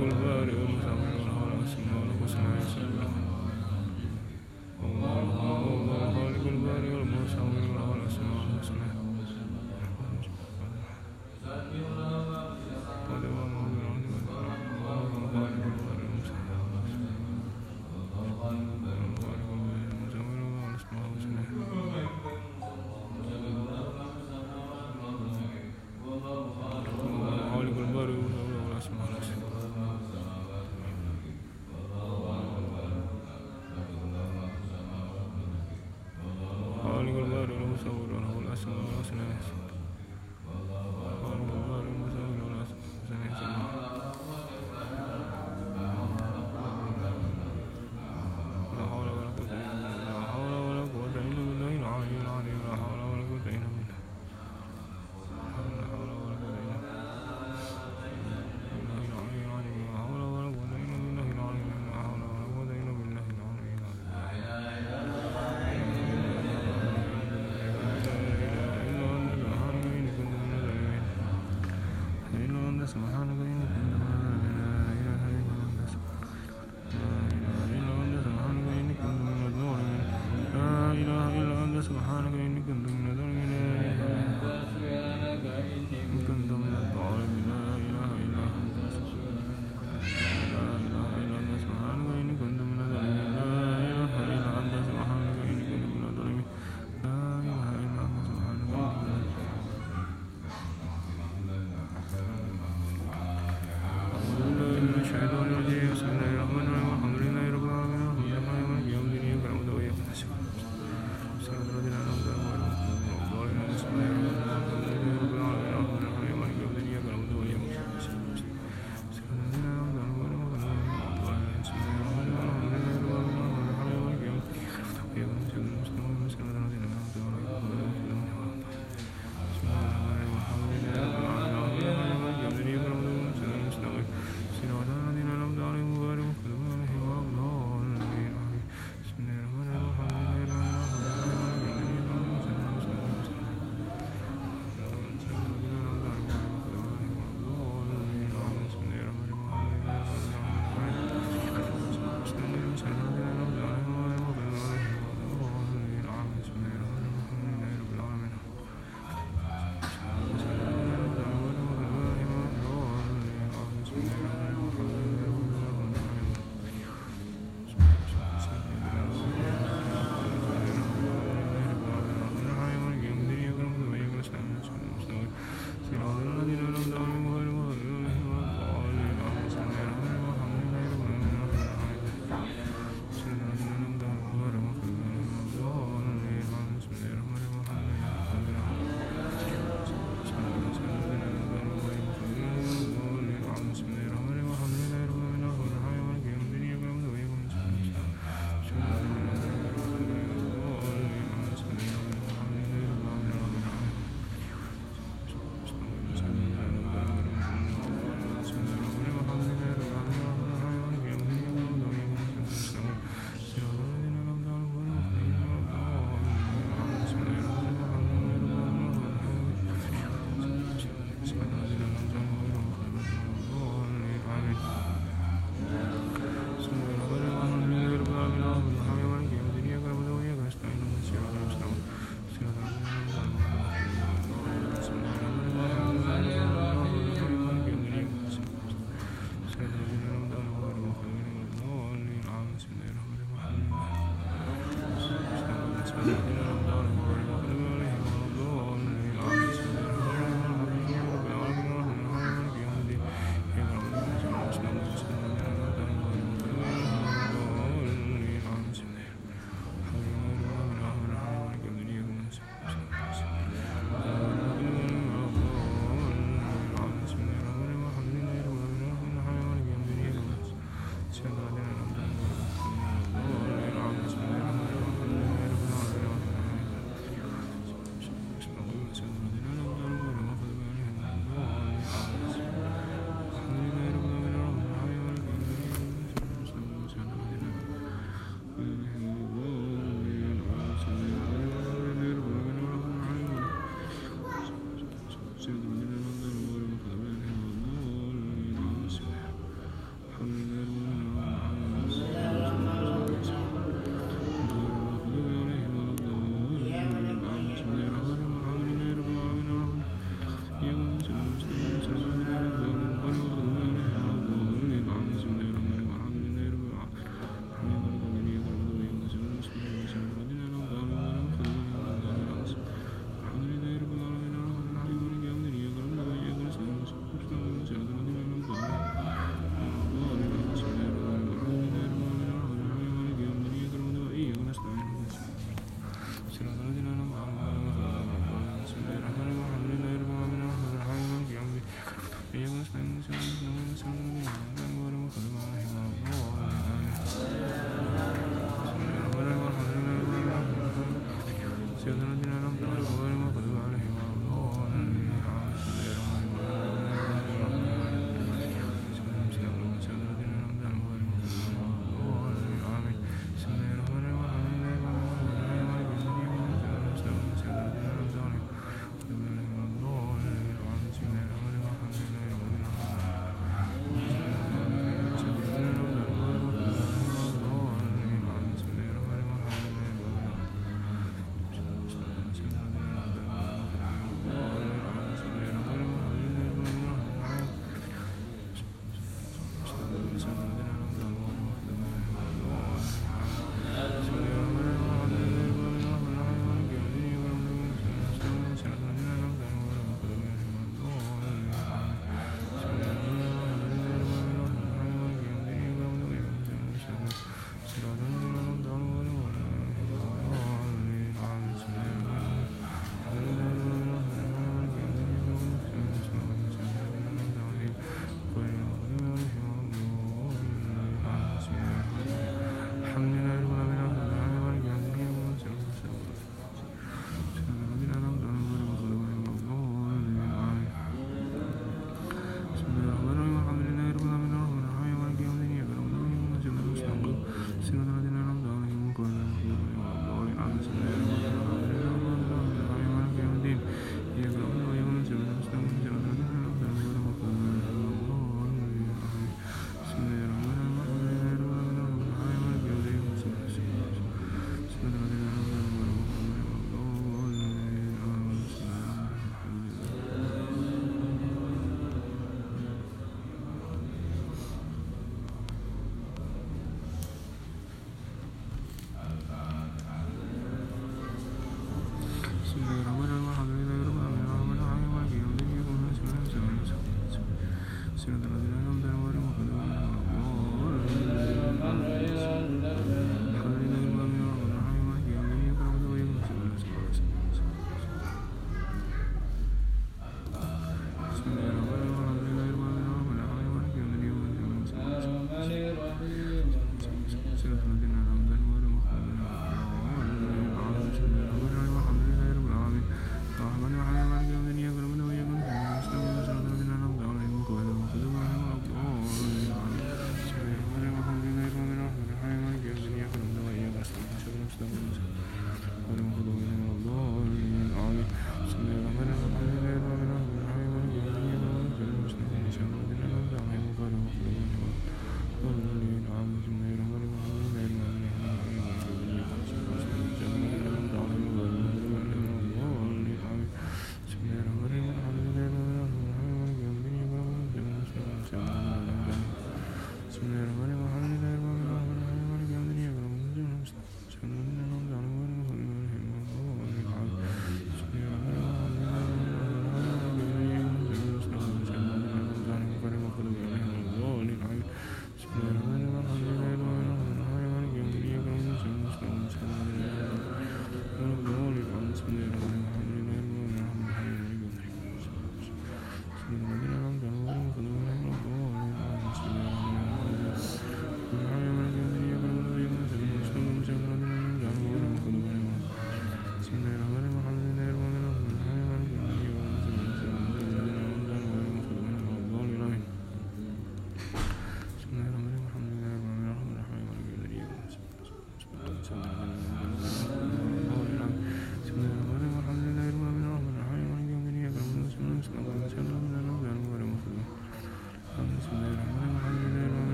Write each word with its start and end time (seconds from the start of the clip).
Gulvaru 0.00 0.69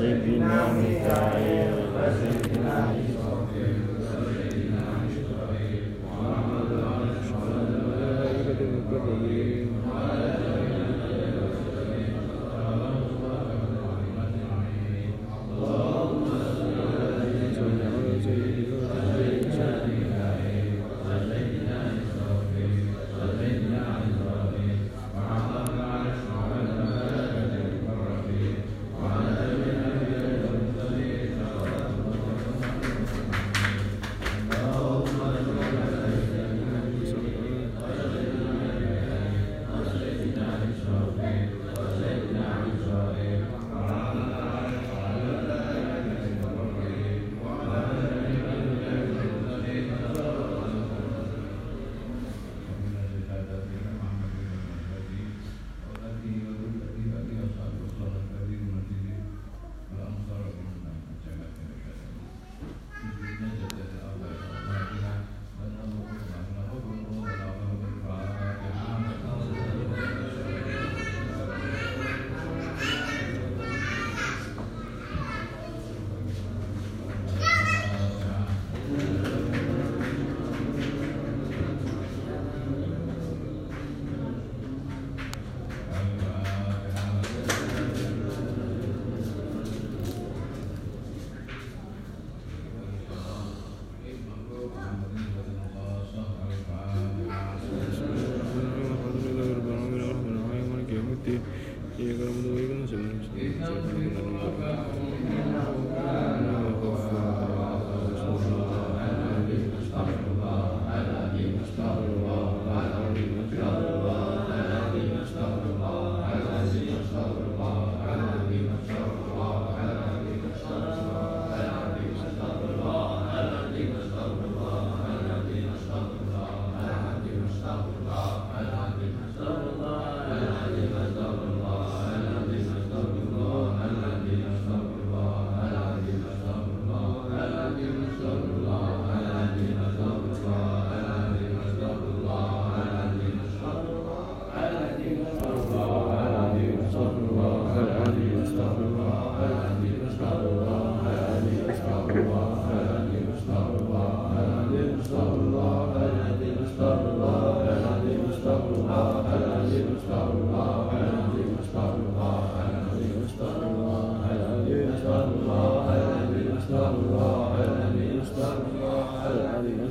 Sayyidina 0.00 0.72
Mikail, 0.80 1.76
Sayyidina 1.92 2.76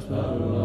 Sarva 0.10 0.59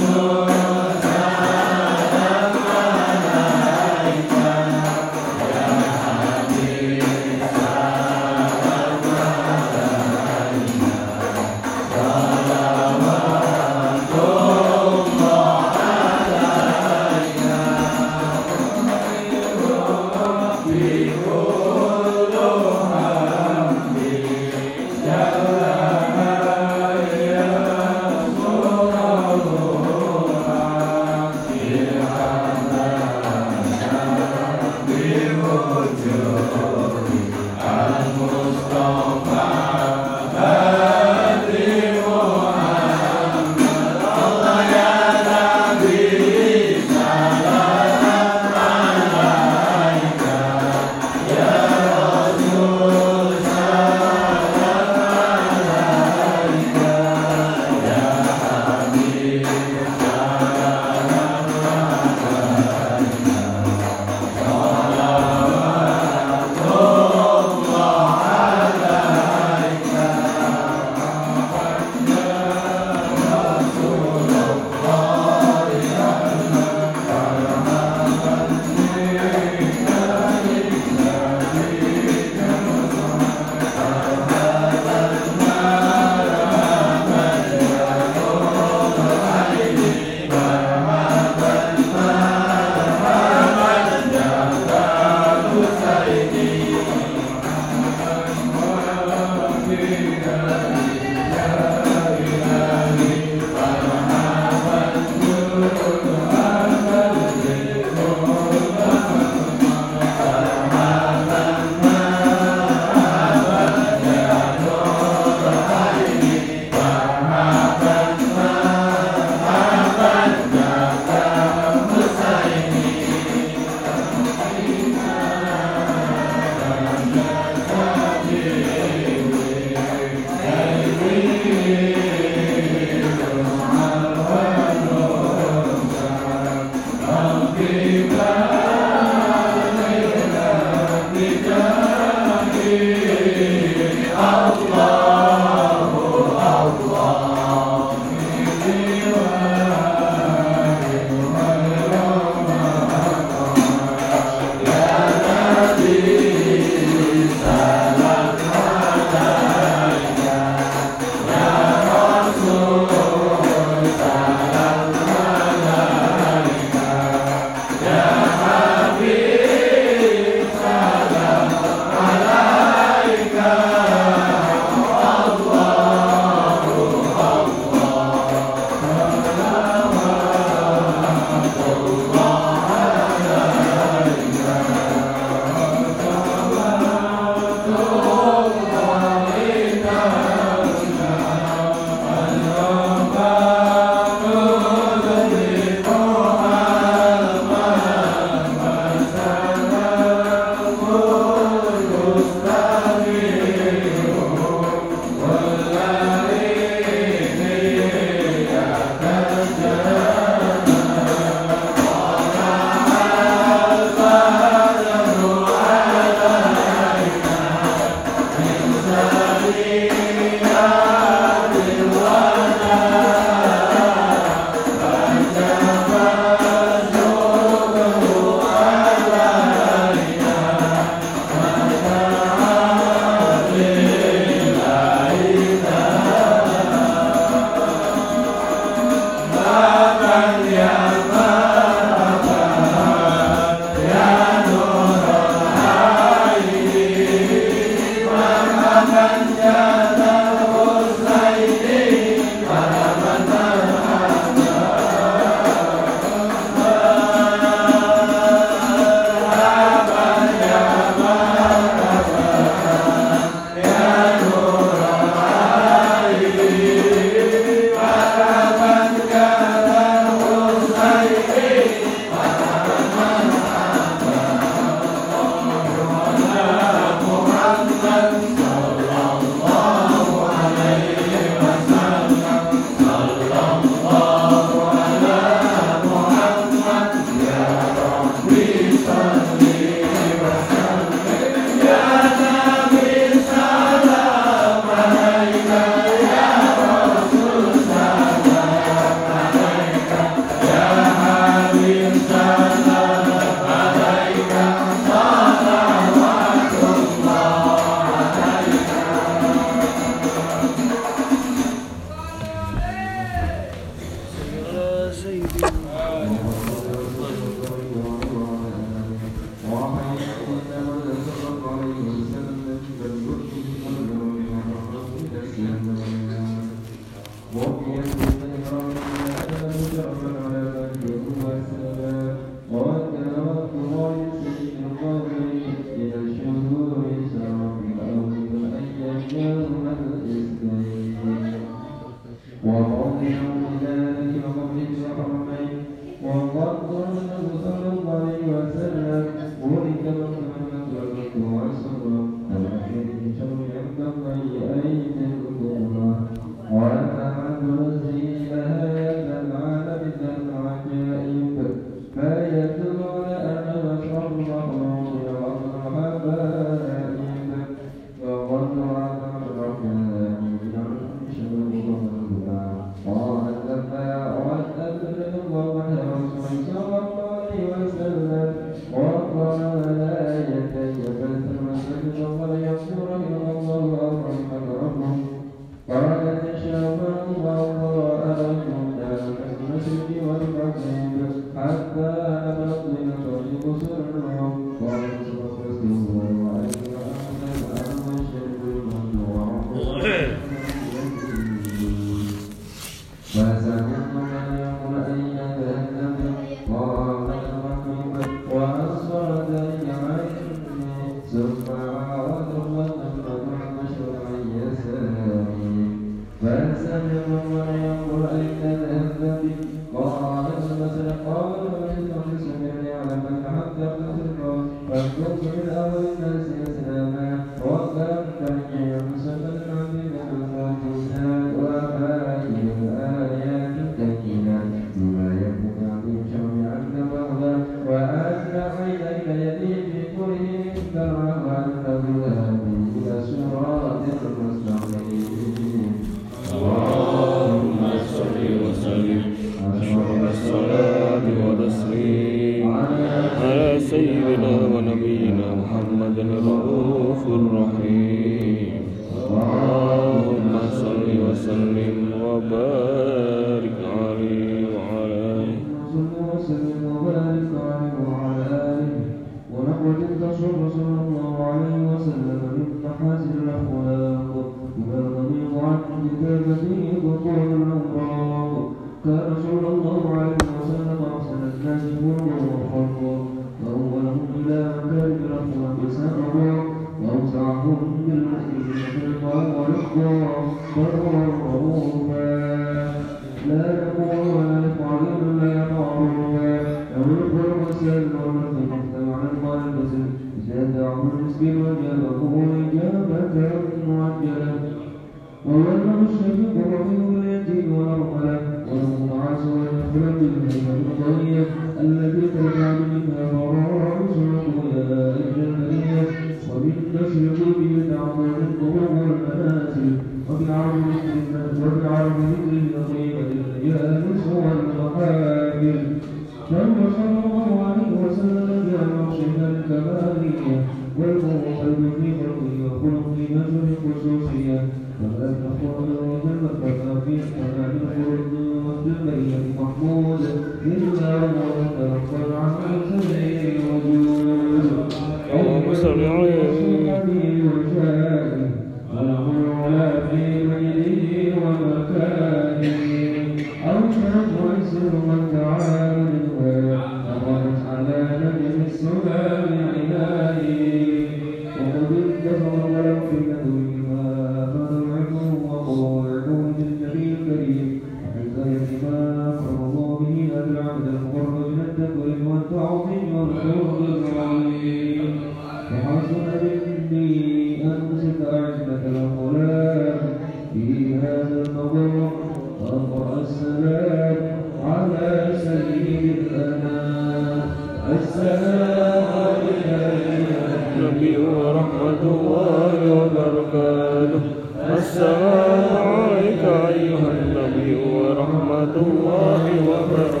السلام 594.49 595.55
عليك 595.55 596.23
أيها 596.25 596.89
النبي 596.91 597.55
ورحمة 597.55 598.53
الله 598.57 599.23
وبركاته. 599.47 600.00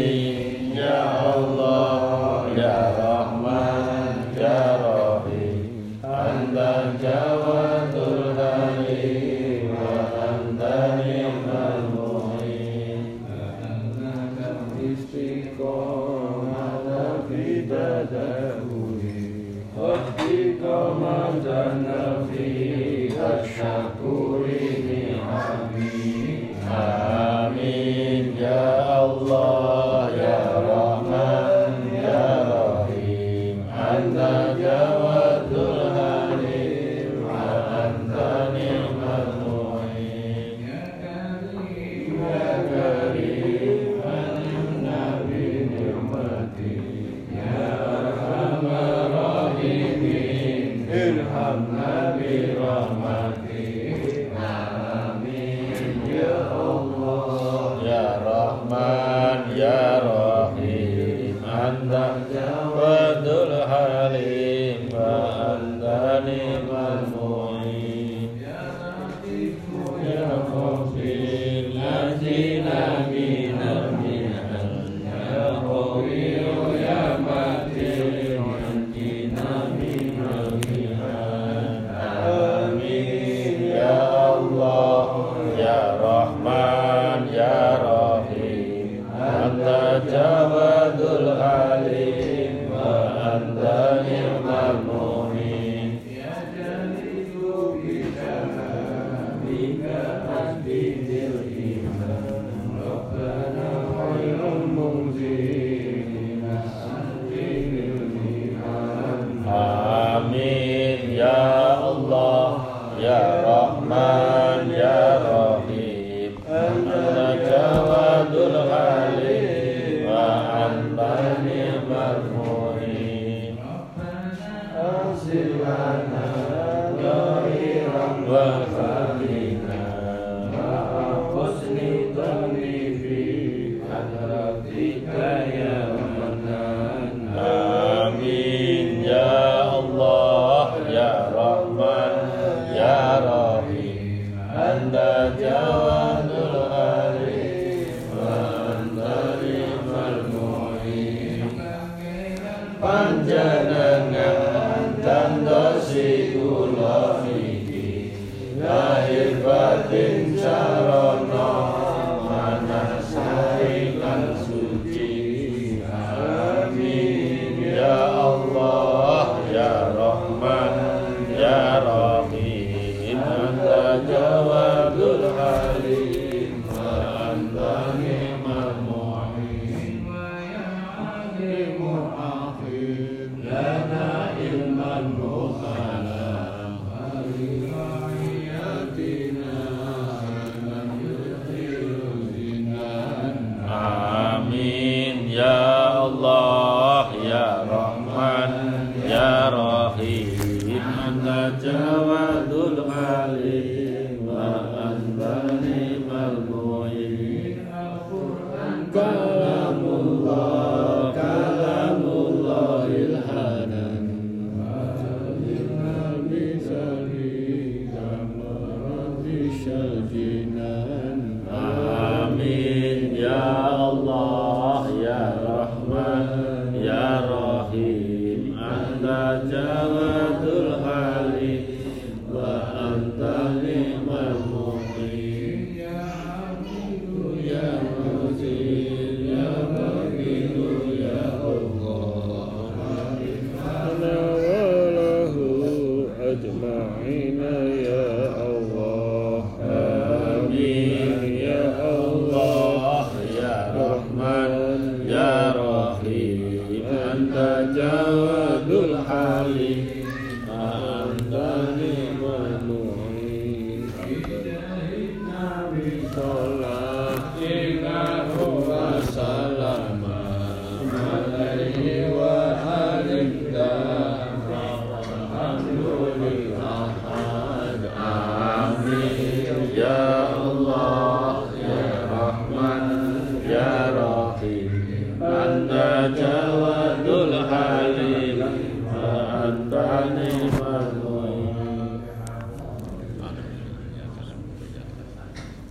Amin 0.00 0.29